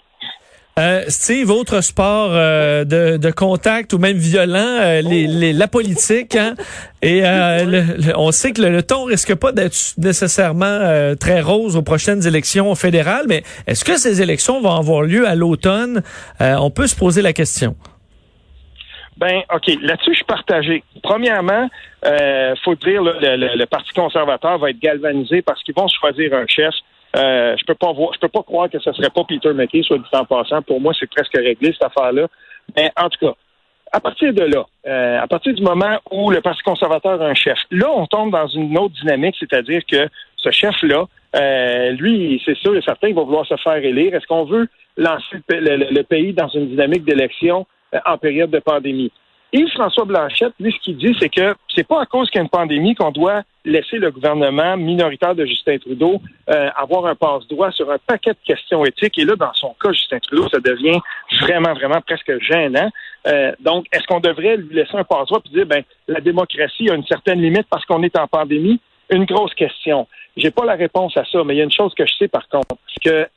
Euh, 0.80 1.04
Steve, 1.08 1.52
autre 1.52 1.82
sport 1.82 2.32
euh, 2.32 2.84
de, 2.84 3.18
de 3.18 3.30
contact 3.32 3.94
ou 3.94 4.00
même 4.00 4.18
violent, 4.18 4.58
euh, 4.82 5.02
les, 5.02 5.28
les- 5.28 5.54
la 5.54 5.68
politique. 5.68 6.36
Hein? 6.36 6.56
Et 7.04 7.22
euh, 7.24 7.64
le- 7.66 8.08
le- 8.08 8.18
on 8.18 8.32
sait 8.32 8.54
que 8.54 8.62
le, 8.64 8.70
le 8.72 8.82
ton 8.82 9.04
risque 9.04 9.36
pas 9.36 9.52
d'être 9.52 9.76
nécessairement 10.00 10.66
euh, 10.66 11.14
très 11.14 11.42
rose 11.42 11.76
aux 11.78 11.84
prochaines 11.84 12.26
élections 12.26 12.74
fédérales, 12.74 13.26
mais 13.28 13.44
est-ce 13.68 13.86
que 13.86 13.98
ces 13.98 14.24
élections 14.24 14.62
vont 14.62 14.76
avoir 14.76 15.04
lieu 15.04 15.28
à 15.28 15.36
l'automne? 15.36 16.02
Euh, 16.42 16.56
on 16.56 16.72
peut 16.72 16.88
se 16.88 16.96
poser 16.96 17.22
la 17.22 17.34
question. 17.34 17.76
Ben, 19.18 19.44
OK. 19.54 19.68
Là-dessus, 19.80 20.10
je 20.14 20.16
suis 20.16 20.26
partagé. 20.26 20.84
Premièrement, 21.04 21.70
euh, 22.04 22.56
faut 22.64 22.74
dire, 22.74 23.04
le, 23.04 23.14
le- 23.22 23.56
le 23.58 23.66
Parti 23.68 23.92
conservateur 23.94 24.58
va 24.58 24.72
être 24.72 24.80
galvanisé 24.80 25.44
parce 25.44 25.62
qu'ils 25.62 25.76
vont 25.76 25.88
choisir 25.88 26.34
un 26.34 26.46
chef. 26.48 26.74
Euh, 27.16 27.56
je 27.60 27.66
peux 27.66 27.76
pas 27.76 27.92
voir, 27.94 28.14
je 28.14 28.20
peux 28.20 28.28
pas 28.28 28.42
croire 28.44 28.70
que 28.70 28.80
ce 28.80 28.92
serait 28.92 29.10
pas 29.10 29.24
Peter 29.24 29.54
McKay, 29.54 29.84
soit 29.84 29.98
dit 30.00 30.06
en 30.14 30.26
passant. 30.26 30.62
Pour 30.64 30.82
moi, 30.82 30.94
c'est 31.00 31.10
presque 31.10 31.36
réglé, 31.36 31.72
cette 31.74 31.84
affaire-là. 31.84 32.28
Mais 32.76 32.92
en 32.98 33.10
tout 33.10 33.20
cas, 33.28 33.34
à 33.92 34.00
partir 34.00 34.34
de 34.34 34.42
là, 34.44 34.66
euh, 34.88 35.20
à 35.22 35.28
partir 35.28 35.54
du 35.54 35.62
moment 35.62 36.00
où 36.12 36.32
le 36.32 36.42
Parti 36.42 36.64
conservateur 36.64 37.22
a 37.22 37.26
un 37.26 37.36
chef, 37.36 37.60
là, 37.70 37.88
on 37.94 38.08
tombe 38.08 38.32
dans 38.32 38.48
une 38.48 38.76
autre 38.80 38.96
dynamique, 39.02 39.36
c'est-à-dire 39.40 39.82
que 39.86 40.10
ce 40.38 40.50
chef-là, 40.50 41.06
euh, 41.36 41.92
lui, 41.92 42.42
c'est 42.46 42.58
sûr 42.58 42.76
et 42.76 42.82
certain, 42.82 43.10
il 43.10 43.16
va 43.16 43.22
vouloir 43.24 43.46
se 43.46 43.56
faire 43.58 43.76
élire. 43.76 44.16
Est-ce 44.16 44.26
qu'on 44.26 44.46
veut 44.46 44.68
lancer 44.98 45.26
le, 45.34 45.40
pa- 45.42 45.60
le- 45.60 45.88
le 45.92 46.04
pays 46.04 46.34
dans 46.34 46.48
une 46.48 46.70
dynamique 46.70 47.06
d'élection 47.06 47.68
euh, 47.94 48.00
en 48.06 48.18
période 48.18 48.50
de 48.50 48.60
pandémie? 48.60 49.12
Yves-François 49.54 50.06
Blanchette, 50.06 50.54
lui, 50.60 50.74
ce 50.74 50.80
qu'il 50.80 50.98
dit, 50.98 51.16
c'est 51.20 51.30
que 51.30 51.54
c'est 51.74 51.88
pas 51.88 52.02
à 52.02 52.06
cause 52.08 52.30
qu'il 52.30 52.40
y 52.40 52.42
a 52.42 52.44
une 52.44 52.50
pandémie 52.50 52.96
qu'on 52.96 53.12
doit 53.12 53.44
laisser 53.66 53.98
le 53.98 54.10
gouvernement 54.12 54.76
minoritaire 54.76 55.36
de 55.36 55.46
Justin 55.46 55.78
Trudeau 55.78 56.22
euh, 56.50 56.70
avoir 56.76 57.06
un 57.06 57.16
passe-droit 57.16 57.72
sur 57.72 57.90
un 57.92 57.98
paquet 58.06 58.32
de 58.32 58.38
questions 58.46 58.84
éthiques. 58.84 59.18
Et 59.20 59.26
là, 59.26 59.36
dans 59.36 59.54
son 59.54 59.76
cas, 59.82 59.92
Justin 59.92 60.20
Trudeau, 60.20 60.50
ça 60.50 60.60
devient 60.60 61.00
vraiment, 61.42 61.74
vraiment 61.74 62.02
presque 62.02 62.32
gênant. 62.42 62.90
Euh, 63.28 63.54
donc, 63.60 63.86
est-ce 63.94 64.06
qu'on 64.08 64.20
devrait 64.20 64.58
lui 64.58 64.76
laisser 64.76 64.96
un 64.96 65.04
passe-droit 65.04 65.40
puis 65.42 65.54
dire, 65.54 65.66
ben, 65.68 65.84
la 66.08 66.20
démocratie 66.20 66.90
a 66.90 66.96
une 66.96 67.06
certaine 67.06 67.40
limite 67.40 67.68
parce 67.70 67.86
qu'on 67.86 68.02
est 68.04 68.18
en 68.18 68.28
pandémie? 68.28 68.80
Une 69.12 69.26
grosse 69.26 69.54
question. 69.54 70.08
J'ai 70.36 70.50
pas 70.50 70.66
la 70.66 70.74
réponse 70.74 71.16
à 71.16 71.24
ça, 71.26 71.44
mais 71.46 71.54
il 71.54 71.58
y 71.58 71.62
a 71.62 71.66
une 71.66 71.72
chose 71.72 71.94
que 71.94 72.06
je 72.08 72.14
sais 72.18 72.28
par 72.28 72.48
contre, 72.50 72.76
que 73.06 73.28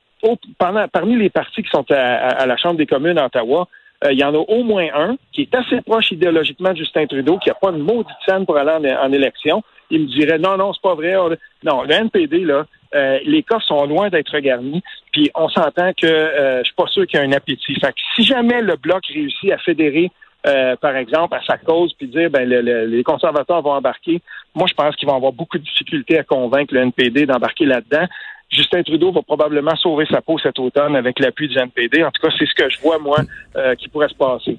parmi 0.59 1.17
les 1.17 1.29
partis 1.31 1.63
qui 1.63 1.69
sont 1.69 1.85
à, 1.91 1.95
à- 1.95 2.43
à 2.43 2.47
la 2.47 2.57
Chambre 2.57 2.77
des 2.77 2.87
communes 2.87 3.19
à 3.19 3.27
Ottawa, 3.27 3.69
euh, 4.05 4.13
il 4.13 4.19
y 4.19 4.25
en 4.25 4.35
a 4.35 4.39
au 4.39 4.63
moins 4.63 4.87
un 4.95 5.17
qui 5.33 5.43
est 5.43 5.55
assez 5.55 5.81
proche 5.81 6.11
idéologiquement 6.13 6.73
de 6.73 6.77
Justin 6.79 7.07
Trudeau, 7.07 7.39
qui 7.39 7.49
n'a 7.49 7.55
pas 7.55 7.71
une 7.71 7.79
maudite 7.83 8.17
scène 8.27 8.45
pour 8.47 8.57
aller 8.57 8.95
en, 8.95 9.13
élection. 9.13 9.63
Il 9.91 10.03
me 10.03 10.07
dirait 10.07 10.39
non, 10.39 10.57
non, 10.57 10.73
c'est 10.73 10.83
pas 10.83 10.95
vrai. 10.95 11.17
On- 11.17 11.31
Non, 11.65 11.83
le 11.83 11.93
NPD, 11.93 12.41
là, 12.41 12.67
euh, 12.95 13.19
les 13.25 13.43
coffres 13.43 13.67
sont 13.67 13.87
loin 13.87 14.09
d'être 14.09 14.39
garnis. 14.39 14.83
Puis 15.13 15.31
on 15.35 15.49
s'entend 15.49 15.93
que 15.93 16.07
euh, 16.07 16.59
je 16.59 16.65
suis 16.65 16.75
pas 16.75 16.87
sûr 16.89 17.07
qu'il 17.07 17.19
y 17.19 17.23
ait 17.23 17.27
un 17.27 17.33
appétit. 17.33 17.75
Fait 17.81 17.93
que 17.93 18.01
si 18.15 18.23
jamais 18.25 18.61
le 18.63 18.77
bloc 18.77 19.05
réussit 19.07 19.51
à 19.53 19.59
fédérer 19.59 20.11
euh, 20.47 20.77
par 20.77 20.95
exemple, 20.95 21.35
à 21.35 21.43
sa 21.45 21.57
cause, 21.59 21.93
puis 21.95 22.07
dire 22.07 22.31
ben 22.31 22.49
le- 22.49 22.61
le- 22.61 22.87
les 22.87 23.03
conservateurs 23.03 23.63
vont 23.63 23.73
embarquer. 23.73 24.21
Moi, 24.55 24.69
je 24.69 24.75
pense 24.75 24.95
qu'ils 24.95 25.09
vont 25.09 25.17
avoir 25.17 25.33
beaucoup 25.33 25.59
de 25.59 25.65
difficultés 25.65 26.19
à 26.21 26.23
convaincre 26.23 26.73
le 26.73 26.83
NPD 26.83 27.27
d'embarquer 27.27 27.65
là-dedans. 27.65 28.07
Justin 28.51 28.83
Trudeau 28.83 29.13
va 29.13 29.23
probablement 29.23 29.75
sauver 29.77 30.07
sa 30.11 30.21
peau 30.23 30.39
cet 30.39 30.59
automne 30.59 30.95
avec 30.97 31.19
l'appui 31.19 31.49
du 31.49 31.59
NPD. 31.59 32.03
En 32.05 32.11
tout 32.11 32.23
cas, 32.27 32.33
c'est 32.39 32.47
ce 32.47 32.55
que 32.55 32.71
je 32.71 32.81
vois, 32.81 32.99
moi, 32.99 33.19
euh, 33.57 33.75
qui 33.75 33.89
pourrait 33.89 34.09
se 34.09 34.15
passer. 34.15 34.57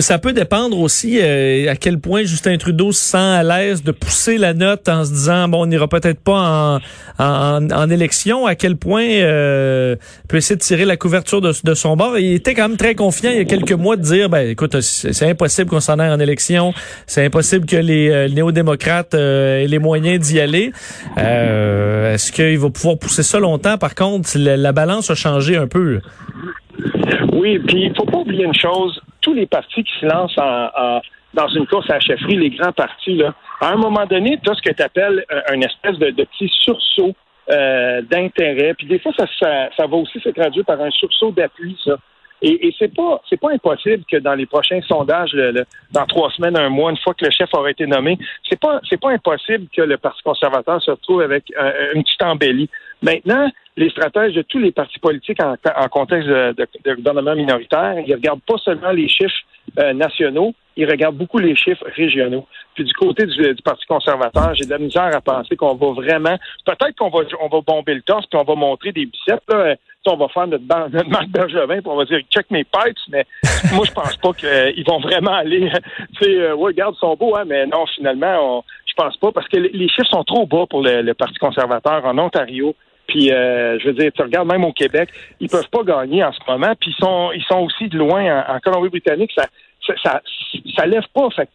Ça 0.00 0.18
peut 0.18 0.32
dépendre 0.32 0.78
aussi 0.78 1.18
euh, 1.20 1.70
à 1.70 1.76
quel 1.76 1.98
point 1.98 2.22
Justin 2.22 2.56
Trudeau 2.58 2.92
se 2.92 3.00
sent 3.00 3.16
à 3.18 3.42
l'aise 3.42 3.82
de 3.82 3.90
pousser 3.90 4.38
la 4.38 4.54
note 4.54 4.88
en 4.88 5.04
se 5.04 5.10
disant 5.10 5.48
bon 5.48 5.62
on 5.62 5.66
n'ira 5.66 5.88
peut-être 5.88 6.20
pas 6.22 6.78
en, 7.18 7.24
en, 7.24 7.70
en 7.70 7.90
élection. 7.90 8.46
À 8.46 8.54
quel 8.54 8.76
point 8.76 9.04
euh, 9.04 9.96
il 10.24 10.28
peut 10.28 10.36
essayer 10.36 10.56
de 10.56 10.62
tirer 10.62 10.84
la 10.84 10.96
couverture 10.96 11.40
de, 11.40 11.52
de 11.64 11.74
son 11.74 11.96
bord. 11.96 12.16
Il 12.18 12.34
était 12.34 12.54
quand 12.54 12.68
même 12.68 12.76
très 12.76 12.94
confiant 12.94 13.30
il 13.30 13.38
y 13.38 13.40
a 13.40 13.44
quelques 13.44 13.72
mois 13.72 13.96
de 13.96 14.02
dire 14.02 14.28
ben 14.28 14.48
écoute 14.48 14.80
c'est 14.80 15.28
impossible 15.28 15.68
qu'on 15.70 15.80
s'en 15.80 15.98
aille 15.98 16.10
en 16.12 16.20
élection. 16.20 16.72
C'est 17.06 17.24
impossible 17.24 17.66
que 17.66 17.76
les 17.76 18.10
euh, 18.10 18.28
néo-démocrates 18.28 19.14
euh, 19.14 19.62
aient 19.62 19.66
les 19.66 19.78
moyens 19.80 20.20
d'y 20.24 20.38
aller. 20.38 20.70
Euh, 21.18 22.14
Est-ce 22.14 22.30
qu'il 22.30 22.58
va 22.58 22.70
pouvoir 22.70 22.98
pousser 22.98 23.22
ça 23.24 23.40
longtemps 23.40 23.78
Par 23.78 23.94
contre 23.94 24.30
la, 24.36 24.56
la 24.56 24.72
balance 24.72 25.10
a 25.10 25.14
changé 25.14 25.56
un 25.56 25.66
peu. 25.66 26.00
Oui, 27.32 27.58
puis 27.58 27.86
il 27.86 27.94
faut 27.96 28.06
pas 28.06 28.18
oublier 28.18 28.44
une 28.44 28.54
chose. 28.54 29.00
Tous 29.20 29.34
les 29.34 29.46
partis 29.46 29.82
qui 29.82 29.92
se 30.00 30.06
lancent 30.06 30.38
en, 30.38 31.00
dans 31.34 31.48
une 31.48 31.66
course 31.66 31.90
à 31.90 31.94
la 31.94 32.00
chefferie, 32.00 32.36
les 32.36 32.50
grands 32.50 32.72
partis, 32.72 33.16
là, 33.16 33.34
à 33.60 33.72
un 33.72 33.76
moment 33.76 34.06
donné, 34.06 34.38
tu 34.42 34.50
as 34.50 34.54
ce 34.54 34.62
que 34.62 34.72
tu 34.72 34.82
appelles 34.82 35.24
un 35.48 35.60
espèce 35.60 35.98
de, 35.98 36.10
petit 36.10 36.50
sursaut 36.62 37.14
euh, 37.50 38.02
d'intérêt. 38.02 38.74
Puis 38.74 38.86
des 38.86 38.98
fois, 38.98 39.12
ça, 39.18 39.26
ça, 39.40 39.86
va 39.86 39.96
aussi 39.96 40.20
se 40.20 40.28
traduire 40.30 40.64
par 40.64 40.80
un 40.80 40.90
sursaut 40.90 41.32
d'appui, 41.32 41.76
ça. 41.84 41.96
Et, 42.42 42.68
et 42.68 42.74
c'est 42.78 42.94
pas 42.94 43.22
c'est 43.30 43.40
pas 43.40 43.52
impossible 43.52 44.04
que 44.10 44.18
dans 44.18 44.34
les 44.34 44.44
prochains 44.44 44.80
sondages, 44.82 45.34
dans 45.92 46.04
trois 46.04 46.30
semaines, 46.30 46.58
un 46.58 46.68
mois, 46.68 46.90
une 46.90 46.98
fois 46.98 47.14
que 47.14 47.24
le 47.24 47.30
chef 47.30 47.48
aura 47.54 47.70
été 47.70 47.86
nommé, 47.86 48.18
c'est 48.48 48.60
pas 48.60 48.80
c'est 48.88 49.00
pas 49.00 49.10
impossible 49.12 49.66
que 49.74 49.80
le 49.80 49.96
Parti 49.96 50.22
conservateur 50.22 50.82
se 50.82 50.90
retrouve 50.90 51.22
avec 51.22 51.44
euh, 51.58 51.92
une 51.94 52.02
petite 52.02 52.22
embellie. 52.22 52.68
Maintenant, 53.04 53.50
les 53.76 53.90
stratèges 53.90 54.34
de 54.34 54.42
tous 54.42 54.58
les 54.58 54.72
partis 54.72 54.98
politiques 54.98 55.40
en, 55.42 55.88
contexte 55.88 56.28
de, 56.28 56.94
gouvernement 56.94 57.34
minoritaire, 57.34 57.96
ils 58.06 58.14
regardent 58.14 58.42
pas 58.46 58.56
seulement 58.58 58.90
les 58.90 59.08
chiffres 59.08 59.34
euh, 59.78 59.92
nationaux, 59.92 60.54
ils 60.76 60.88
regardent 60.88 61.16
beaucoup 61.16 61.38
les 61.38 61.54
chiffres 61.54 61.84
régionaux. 61.94 62.46
Puis 62.74 62.84
du 62.84 62.92
côté 62.94 63.26
du, 63.26 63.54
Parti 63.62 63.84
conservateur, 63.86 64.54
j'ai 64.54 64.64
de 64.64 64.70
la 64.70 64.78
misère 64.78 65.10
à 65.14 65.20
penser 65.20 65.54
qu'on 65.56 65.74
va 65.74 65.92
vraiment, 65.92 66.36
peut-être 66.64 66.96
qu'on 66.96 67.10
va, 67.10 67.20
on 67.40 67.48
va 67.48 67.60
bomber 67.60 67.94
le 67.94 68.02
torse, 68.02 68.26
puis 68.26 68.38
on 68.40 68.44
va 68.44 68.54
montrer 68.54 68.92
des 68.92 69.06
biceps, 69.06 69.42
là. 69.48 69.56
Euh, 69.56 69.74
on 70.06 70.16
va 70.16 70.28
faire 70.28 70.46
notre, 70.46 70.64
ban- 70.64 70.90
notre 70.92 71.08
marque 71.08 71.28
Bergevin, 71.28 71.80
puis 71.80 71.86
on 71.86 71.96
va 71.96 72.04
dire 72.04 72.20
check 72.30 72.50
mes 72.50 72.64
pipes, 72.64 72.98
mais 73.08 73.24
moi 73.72 73.86
je 73.86 73.92
pense 73.92 74.16
pas 74.18 74.34
qu'ils 74.34 74.84
vont 74.86 75.00
vraiment 75.00 75.32
aller. 75.32 75.70
Tu 76.18 76.24
sais, 76.24 76.40
euh, 76.40 76.54
ouais, 76.54 76.72
regarde, 76.72 76.94
ils 76.96 77.00
sont 77.00 77.16
beaux, 77.16 77.34
hein, 77.36 77.44
mais 77.46 77.66
non, 77.66 77.86
finalement, 77.86 78.58
on, 78.58 78.62
je 78.86 78.92
pense 79.02 79.16
pas, 79.16 79.32
parce 79.32 79.48
que 79.48 79.56
les, 79.56 79.88
chiffres 79.88 80.10
sont 80.10 80.24
trop 80.24 80.46
bas 80.46 80.66
pour 80.68 80.82
le 80.82 81.12
Parti 81.14 81.38
conservateur 81.38 82.04
en 82.04 82.18
Ontario. 82.18 82.74
Puis, 83.06 83.30
euh, 83.32 83.78
je 83.78 83.86
veux 83.88 83.92
dire, 83.94 84.10
tu 84.12 84.22
regardes 84.22 84.48
même 84.48 84.64
au 84.64 84.72
Québec, 84.72 85.10
ils 85.40 85.48
peuvent 85.48 85.68
pas 85.70 85.82
gagner 85.82 86.24
en 86.24 86.32
ce 86.32 86.38
moment. 86.48 86.72
Puis, 86.80 86.94
ils 86.96 87.04
sont, 87.04 87.30
ils 87.32 87.44
sont 87.44 87.60
aussi 87.60 87.88
de 87.88 87.98
loin 87.98 88.44
en, 88.48 88.58
Colombie-Britannique. 88.60 89.32
Ça, 89.34 89.46
ça, 90.02 90.22
ça, 90.76 90.86
lève 90.86 91.04
pas. 91.12 91.28
Fait 91.30 91.48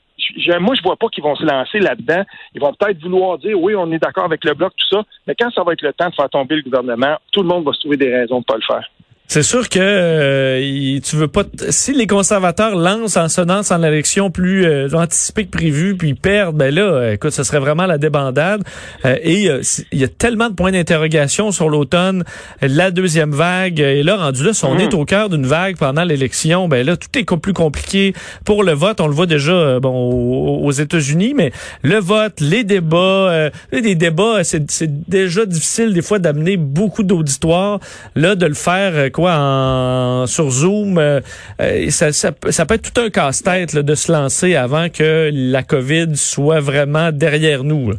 moi, 0.59 0.75
je 0.75 0.83
vois 0.83 0.95
pas 0.95 1.07
qu'ils 1.07 1.23
vont 1.23 1.35
se 1.35 1.43
lancer 1.43 1.79
là-dedans. 1.79 2.23
Ils 2.53 2.61
vont 2.61 2.73
peut-être 2.73 3.01
vouloir 3.01 3.37
dire, 3.39 3.59
oui, 3.59 3.73
on 3.75 3.91
est 3.91 3.99
d'accord 3.99 4.25
avec 4.25 4.43
le 4.45 4.53
bloc, 4.53 4.73
tout 4.77 4.95
ça. 4.95 5.03
Mais 5.25 5.35
quand 5.35 5.49
ça 5.51 5.63
va 5.63 5.73
être 5.73 5.81
le 5.81 5.93
temps 5.93 6.09
de 6.09 6.15
faire 6.15 6.29
tomber 6.29 6.57
le 6.57 6.61
gouvernement, 6.61 7.17
tout 7.31 7.41
le 7.41 7.47
monde 7.47 7.65
va 7.65 7.73
se 7.73 7.79
trouver 7.79 7.97
des 7.97 8.13
raisons 8.13 8.39
de 8.39 8.45
pas 8.45 8.55
le 8.55 8.61
faire. 8.61 8.89
C'est 9.31 9.43
sûr 9.43 9.69
que 9.69 9.77
euh, 9.79 10.99
tu 11.03 11.15
veux 11.15 11.27
pas 11.27 11.43
si 11.69 11.93
les 11.93 12.07
conservateurs 12.07 12.75
lancent 12.75 13.15
en 13.15 13.27
lancent 13.45 13.69
en 13.69 13.83
élection 13.83 14.31
plus 14.31 14.65
euh, 14.65 14.89
anticipée 14.91 15.45
que 15.45 15.51
prévu 15.51 15.95
puis 15.95 16.09
ils 16.09 16.15
perdent 16.15 16.57
ben 16.57 16.73
là 16.73 16.81
euh, 16.81 17.13
écoute 17.13 17.29
ce 17.29 17.43
serait 17.43 17.59
vraiment 17.59 17.85
la 17.85 17.99
débandade. 17.99 18.63
Euh, 19.05 19.17
et 19.21 19.47
euh, 19.47 19.61
il 19.91 19.99
y 19.99 20.03
a 20.03 20.07
tellement 20.07 20.49
de 20.49 20.55
points 20.55 20.71
d'interrogation 20.71 21.51
sur 21.51 21.69
l'automne 21.69 22.23
la 22.63 22.89
deuxième 22.89 23.29
vague 23.31 23.79
et 23.79 24.01
là 24.01 24.17
rendu 24.17 24.43
là 24.43 24.53
si 24.53 24.65
on 24.65 24.73
Mhm. 24.73 24.79
est 24.79 24.93
au 24.95 25.05
cœur 25.05 25.29
d'une 25.29 25.45
vague 25.45 25.77
pendant 25.77 26.03
l'élection 26.03 26.67
ben 26.67 26.83
là 26.83 26.97
tout 26.97 27.09
est 27.15 27.23
plus 27.39 27.53
compliqué 27.53 28.15
pour 28.45 28.63
le 28.63 28.71
vote. 28.71 28.99
On 28.99 29.07
le 29.07 29.13
voit 29.13 29.27
déjà 29.27 29.51
euh, 29.51 29.79
bon 29.79 29.93
aux, 29.93 30.71
États-Unis 30.71 31.35
mais 31.37 31.51
le 31.83 31.99
vote 31.99 32.39
les 32.39 32.63
débats 32.63 32.97
euh, 32.97 33.49
des 33.71 33.93
débats 33.93 34.43
c'est 34.43 34.71
c'est 34.71 35.07
déjà 35.07 35.45
difficile 35.45 35.93
des 35.93 36.01
fois 36.01 36.17
d'amener 36.17 36.57
beaucoup 36.57 37.03
d'auditoires. 37.03 37.79
Là 38.15 38.33
de 38.33 38.47
le 38.47 38.55
faire 38.55 39.11
en 39.27 40.25
sur 40.27 40.49
Zoom 40.49 40.97
euh, 40.97 41.19
euh, 41.61 41.89
ça, 41.89 42.31
peut- 42.31 42.49
être 42.49 42.93
tout 42.93 43.01
un 43.01 43.09
casse-tête 43.09 43.75
de 43.75 43.95
se 43.95 44.11
lancer 44.11 44.55
avant 44.55 44.89
que 44.89 45.29
la 45.33 45.63
Covid 45.63 46.15
soit 46.15 46.59
vraiment 46.59 47.11
derrière 47.11 47.63
nous. 47.63 47.91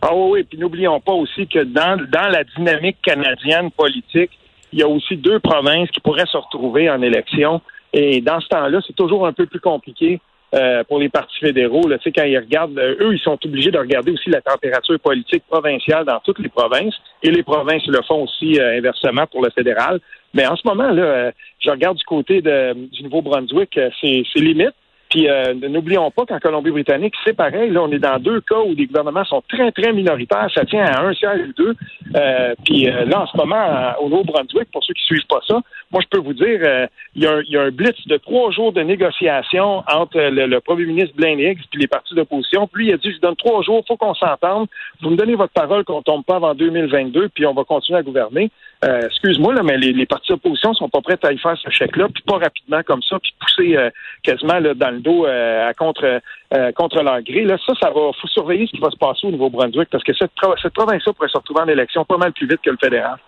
Ah 0.00 0.14
oui, 0.14 0.30
oui. 0.32 0.42
Puis 0.44 0.58
n'oublions 0.58 1.00
pas 1.00 1.12
aussi 1.12 1.46
que 1.46 1.62
dans, 1.64 1.96
dans 2.10 2.28
la 2.28 2.44
dynamique 2.56 2.98
canadienne 3.02 3.70
politique, 3.70 4.30
il 4.72 4.78
y 4.78 4.82
a 4.82 4.88
aussi 4.88 5.16
deux 5.16 5.38
provinces 5.40 5.90
qui 5.90 6.00
pourraient 6.00 6.26
se 6.30 6.36
retrouver 6.36 6.88
en 6.90 7.02
élection. 7.02 7.60
Et 7.92 8.20
dans 8.20 8.40
ce 8.40 8.48
temps-là, 8.48 8.80
c'est 8.86 8.96
toujours 8.96 9.26
un 9.26 9.32
peu 9.32 9.46
plus 9.46 9.60
compliqué 9.60 10.20
euh, 10.54 10.84
pour 10.84 10.98
les 10.98 11.08
partis 11.08 11.38
fédéraux. 11.40 11.88
Là. 11.88 11.96
Quand 12.04 12.24
ils 12.24 12.38
regardent, 12.38 12.78
euh, 12.78 12.96
eux, 13.00 13.14
ils 13.14 13.18
sont 13.20 13.38
obligés 13.44 13.70
de 13.70 13.78
regarder 13.78 14.12
aussi 14.12 14.28
la 14.28 14.42
température 14.42 14.98
politique 15.00 15.44
provinciale 15.48 16.04
dans 16.04 16.20
toutes 16.20 16.40
les 16.40 16.48
provinces. 16.48 16.94
Et 17.22 17.30
les 17.30 17.42
provinces 17.42 17.86
le 17.86 18.02
font 18.02 18.24
aussi 18.24 18.60
euh, 18.60 18.76
inversement 18.78 19.26
pour 19.26 19.42
le 19.42 19.50
fédéral. 19.50 19.98
Mais 20.34 20.46
en 20.46 20.56
ce 20.56 20.66
moment, 20.66 20.90
là, 20.90 21.02
euh, 21.02 21.30
je 21.58 21.70
regarde 21.70 21.96
du 21.96 22.04
côté 22.04 22.42
de, 22.42 22.74
du 22.74 23.02
Nouveau-Brunswick, 23.04 23.78
c'est 24.00 24.24
limite. 24.36 24.74
Puis 25.12 25.28
euh, 25.28 25.52
n'oublions 25.68 26.10
pas 26.10 26.24
qu'en 26.24 26.38
Colombie-Britannique, 26.38 27.12
c'est 27.22 27.36
pareil. 27.36 27.68
Là, 27.70 27.82
on 27.82 27.92
est 27.92 27.98
dans 27.98 28.18
deux 28.18 28.40
cas 28.40 28.60
où 28.60 28.74
les 28.74 28.86
gouvernements 28.86 29.26
sont 29.26 29.42
très, 29.46 29.70
très 29.70 29.92
minoritaires. 29.92 30.48
Ça 30.54 30.64
tient 30.64 30.86
à 30.86 31.02
un 31.02 31.12
siège 31.12 31.48
ou 31.50 31.52
deux. 31.52 31.74
Euh, 32.16 32.54
puis 32.64 32.88
euh, 32.88 33.04
là, 33.04 33.20
en 33.20 33.26
ce 33.26 33.36
moment, 33.36 33.56
à- 33.60 33.98
au 34.00 34.08
Nouveau-Brunswick, 34.08 34.70
pour 34.72 34.82
ceux 34.82 34.94
qui 34.94 35.04
suivent 35.04 35.26
pas 35.28 35.40
ça, 35.46 35.60
moi, 35.90 36.00
je 36.02 36.08
peux 36.08 36.18
vous 36.24 36.32
dire, 36.32 36.60
euh, 36.62 36.86
il 37.14 37.24
y, 37.24 37.26
a 37.26 37.32
un- 37.34 37.42
il 37.42 37.50
y 37.52 37.58
a 37.58 37.62
un 37.64 37.70
blitz 37.70 38.06
de 38.06 38.16
trois 38.16 38.50
jours 38.52 38.72
de 38.72 38.80
négociation 38.80 39.84
entre 39.86 40.18
le, 40.18 40.46
le 40.46 40.60
premier 40.60 40.86
ministre 40.86 41.14
Blaine 41.14 41.38
Higgs 41.40 41.60
puis 41.70 41.78
les 41.82 41.88
partis 41.88 42.14
d'opposition. 42.14 42.66
Puis 42.66 42.86
il 42.86 42.94
a 42.94 42.96
dit, 42.96 43.12
je 43.12 43.20
donne 43.20 43.36
trois 43.36 43.60
jours, 43.62 43.84
faut 43.86 43.98
qu'on 43.98 44.14
s'entende. 44.14 44.66
Vous 45.02 45.10
me 45.10 45.16
donnez 45.16 45.34
votre 45.34 45.52
parole 45.52 45.84
qu'on 45.84 46.00
tombe 46.00 46.24
pas 46.24 46.36
avant 46.36 46.54
2022, 46.54 47.28
puis 47.28 47.44
on 47.44 47.52
va 47.52 47.64
continuer 47.64 47.98
à 47.98 48.02
gouverner. 48.02 48.50
Euh, 48.84 49.06
excuse-moi, 49.06 49.54
là, 49.54 49.62
mais 49.62 49.76
les, 49.76 49.92
les 49.92 50.06
partis 50.06 50.32
d'opposition 50.32 50.74
sont 50.74 50.88
pas 50.88 51.00
prêts 51.00 51.18
à 51.22 51.32
y 51.32 51.38
faire 51.38 51.56
ce 51.56 51.70
chèque-là, 51.70 52.08
puis 52.12 52.22
pas 52.26 52.38
rapidement 52.38 52.82
comme 52.84 53.02
ça, 53.02 53.16
puis 53.20 53.32
pousser 53.38 53.76
euh, 53.76 53.90
quasiment 54.24 54.58
là, 54.58 54.74
dans 54.74 54.90
le 54.90 54.98
dos 54.98 55.24
euh, 55.24 55.68
à 55.68 55.72
contre 55.72 56.20
euh, 56.54 56.72
contre 56.72 57.00
leur 57.02 57.22
gré. 57.22 57.44
Là, 57.44 57.56
ça, 57.64 57.74
ça 57.80 57.90
va. 57.90 58.10
faut 58.20 58.28
surveiller 58.28 58.66
ce 58.66 58.72
qui 58.72 58.80
va 58.80 58.90
se 58.90 58.96
passer 58.96 59.28
au 59.28 59.30
Nouveau-Brunswick, 59.30 59.88
parce 59.90 60.02
que 60.02 60.12
cette, 60.14 60.32
cette 60.60 60.74
province-là 60.74 61.12
pourrait 61.12 61.28
se 61.28 61.38
retrouver 61.38 61.60
en 61.60 61.68
élection 61.68 62.04
pas 62.04 62.16
mal 62.16 62.32
plus 62.32 62.48
vite 62.48 62.60
que 62.64 62.70
le 62.70 62.78
fédéral. 62.80 63.18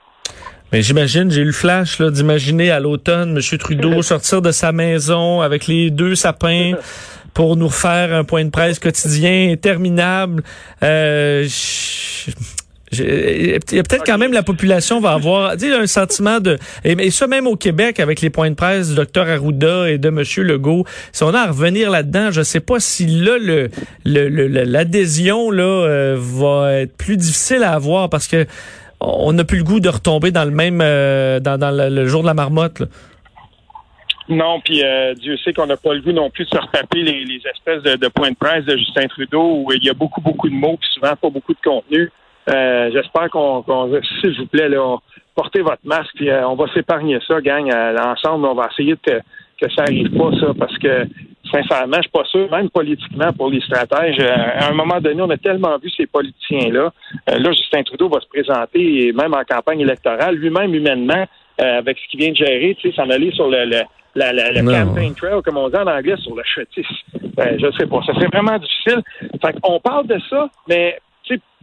Mais 0.72 0.82
j'imagine, 0.82 1.30
j'ai 1.30 1.42
eu 1.42 1.46
le 1.46 1.52
flash 1.52 2.00
là, 2.00 2.10
d'imaginer 2.10 2.72
à 2.72 2.80
l'automne 2.80 3.36
M. 3.36 3.58
Trudeau 3.58 4.02
sortir 4.02 4.42
de 4.42 4.50
sa 4.50 4.72
maison 4.72 5.40
avec 5.40 5.68
les 5.68 5.90
deux 5.90 6.16
sapins 6.16 6.72
pour 7.32 7.56
nous 7.56 7.68
refaire 7.68 8.12
un 8.12 8.24
point 8.24 8.44
de 8.44 8.50
presse 8.50 8.80
quotidien 8.80 9.52
interminable. 9.52 10.42
Euh, 10.82 11.46
il 13.00 13.50
y 13.50 13.54
a 13.78 13.82
peut-être 13.82 14.04
quand 14.04 14.18
même 14.18 14.32
la 14.32 14.42
population 14.42 15.00
va 15.00 15.12
avoir 15.12 15.52
tu 15.56 15.68
sais, 15.70 15.74
un 15.74 15.86
sentiment 15.86 16.40
de 16.40 16.58
et, 16.84 16.92
et 16.92 17.10
ça 17.10 17.26
même 17.26 17.46
au 17.46 17.56
Québec 17.56 18.00
avec 18.00 18.20
les 18.20 18.30
points 18.30 18.50
de 18.50 18.54
presse 18.54 18.90
du 18.90 18.94
docteur 18.96 19.28
Arruda 19.28 19.88
et 19.90 19.98
de 19.98 20.10
monsieur 20.10 20.42
Legault 20.42 20.84
si 21.12 21.22
on 21.22 21.34
a 21.34 21.40
à 21.40 21.46
revenir 21.48 21.90
là-dedans 21.90 22.30
je 22.30 22.42
sais 22.42 22.60
pas 22.60 22.80
si 22.80 23.06
là 23.06 23.36
le 23.38 23.68
le- 24.04 24.28
le- 24.28 24.48
le- 24.48 24.64
l'adhésion 24.64 25.50
là 25.50 25.62
euh, 25.64 26.16
va 26.18 26.72
être 26.80 26.96
plus 26.96 27.16
difficile 27.16 27.62
à 27.62 27.72
avoir 27.72 28.08
parce 28.10 28.28
que 28.28 28.46
on 29.00 29.32
n'a 29.34 29.44
plus 29.44 29.58
le 29.58 29.64
goût 29.64 29.80
de 29.80 29.88
retomber 29.88 30.30
dans 30.30 30.44
le 30.44 30.50
même 30.50 30.80
euh, 30.82 31.40
dans, 31.40 31.58
dans 31.58 31.70
le, 31.70 31.88
le 31.88 32.06
jour 32.06 32.22
de 32.22 32.26
la 32.26 32.34
marmotte 32.34 32.80
là. 32.80 32.86
Non, 34.26 34.58
puis 34.64 34.82
euh, 34.82 35.12
Dieu 35.14 35.36
sait 35.44 35.52
qu'on 35.52 35.66
n'a 35.66 35.76
pas 35.76 35.92
le 35.92 36.00
goût 36.00 36.12
non 36.12 36.30
plus 36.30 36.44
de 36.46 36.50
se 36.50 36.56
retaper 36.56 37.02
les, 37.02 37.24
les 37.26 37.42
espèces 37.54 37.82
de, 37.82 37.96
de 37.96 38.08
points 38.08 38.30
de 38.30 38.36
presse 38.36 38.64
de 38.64 38.74
Justin 38.74 39.06
Trudeau 39.06 39.64
où 39.66 39.72
il 39.72 39.84
y 39.84 39.90
a 39.90 39.92
beaucoup, 39.92 40.22
beaucoup 40.22 40.48
de 40.48 40.54
mots, 40.54 40.78
puis 40.80 40.88
souvent 40.94 41.14
pas 41.14 41.28
beaucoup 41.28 41.52
de 41.52 41.58
contenu. 41.62 42.10
Euh, 42.48 42.90
J'espère 42.92 43.30
qu'on, 43.30 43.62
qu'on- 43.62 43.90
s'il 44.20 44.36
vous 44.38 44.46
plaît, 44.46 44.68
là, 44.68 44.82
on- 44.82 45.00
portez 45.34 45.62
votre 45.62 45.82
masque, 45.84 46.10
puis 46.14 46.28
euh, 46.30 46.46
on 46.48 46.54
va 46.54 46.66
s'épargner 46.72 47.18
ça, 47.26 47.40
gang. 47.40 47.68
Euh, 47.72 47.96
ensemble, 48.04 48.46
on 48.46 48.54
va 48.54 48.68
essayer 48.70 48.94
de 48.94 49.20
que, 49.60 49.70
ça 49.74 49.82
arrive 49.82 50.10
pas, 50.16 50.30
ça, 50.40 50.48
parce 50.58 50.76
que 50.78 51.06
sincèrement, 51.50 51.96
je 51.96 52.02
suis 52.02 52.10
pas 52.10 52.24
sûr, 52.24 52.50
même 52.50 52.68
politiquement, 52.70 53.32
pour 53.32 53.48
les 53.50 53.60
stratèges, 53.60 54.18
euh, 54.20 54.34
à 54.60 54.68
un 54.70 54.74
moment 54.74 55.00
donné, 55.00 55.22
on 55.22 55.30
a 55.30 55.36
tellement 55.36 55.78
vu 55.78 55.88
ces 55.90 56.06
politiciens-là. 56.06 56.92
Là, 57.28 57.52
Justin 57.52 57.82
Trudeau 57.84 58.08
va 58.08 58.20
se 58.20 58.26
présenter, 58.28 59.06
et 59.08 59.12
même 59.12 59.32
en 59.32 59.42
campagne 59.48 59.80
électorale, 59.80 60.34
lui-même 60.36 60.74
humainement, 60.74 61.24
avec 61.58 61.98
ce 61.98 62.08
qu'il 62.08 62.20
vient 62.20 62.30
de 62.32 62.36
gérer, 62.36 62.76
tu 62.80 62.90
sais, 62.90 62.96
s'en 62.96 63.08
aller 63.10 63.30
sur 63.32 63.48
le, 63.48 63.64
le 63.64 63.82
la, 64.16 64.32
la, 64.32 64.50
le 64.52 64.60
campaign 64.86 65.14
trail, 65.14 65.40
comme 65.44 65.56
on 65.56 65.68
dit 65.68 65.76
en 65.76 65.86
anglais, 65.86 66.16
sur 66.18 66.34
le 66.36 66.42
chetis. 66.44 66.86
Ben, 67.36 67.58
je 67.60 67.70
sais 67.78 67.86
pas. 67.86 68.00
Ça 68.06 68.14
serait 68.14 68.28
vraiment 68.32 68.56
difficile. 68.58 69.02
Fait 69.40 69.56
on 69.64 69.80
parle 69.80 70.06
de 70.06 70.18
ça, 70.30 70.48
mais 70.68 70.98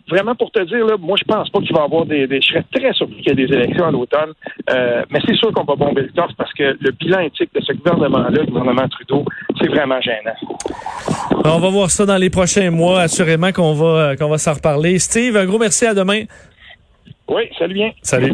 vraiment 0.09 0.35
pour 0.35 0.51
te 0.51 0.59
dire, 0.63 0.85
là, 0.85 0.95
moi, 0.99 1.17
je 1.17 1.23
pense 1.23 1.49
pas 1.49 1.59
qu'il 1.59 1.73
va 1.75 1.81
y 1.81 1.85
avoir 1.85 2.05
des, 2.05 2.27
des. 2.27 2.41
Je 2.41 2.47
serais 2.47 2.65
très 2.73 2.93
surpris 2.93 3.17
qu'il 3.21 3.27
y 3.27 3.31
ait 3.43 3.47
des 3.47 3.53
élections 3.53 3.85
à 3.85 3.91
l'automne. 3.91 4.33
Euh, 4.69 5.03
mais 5.09 5.19
c'est 5.25 5.35
sûr 5.35 5.51
qu'on 5.53 5.63
va 5.63 5.75
bomber 5.75 6.01
le 6.03 6.11
torse 6.11 6.33
parce 6.33 6.53
que 6.53 6.77
le 6.79 6.91
bilan 6.91 7.19
éthique 7.19 7.49
de 7.53 7.61
ce 7.61 7.73
gouvernement-là, 7.73 8.29
le 8.29 8.45
gouvernement 8.45 8.87
Trudeau, 8.89 9.25
c'est 9.59 9.67
vraiment 9.67 9.99
gênant. 10.01 10.35
On 11.45 11.59
va 11.59 11.69
voir 11.69 11.89
ça 11.91 12.05
dans 12.05 12.17
les 12.17 12.29
prochains 12.29 12.69
mois 12.71 13.01
assurément 13.01 13.51
qu'on 13.51 13.73
va 13.73 14.15
qu'on 14.15 14.29
va 14.29 14.37
s'en 14.37 14.53
reparler 14.53 14.99
Steve 14.99 15.35
un 15.37 15.45
gros 15.45 15.57
merci 15.57 15.85
à 15.85 15.93
demain 15.93 16.23
Oui, 17.27 17.43
salut 17.57 17.73
bien. 17.73 17.91
salut 18.01 18.33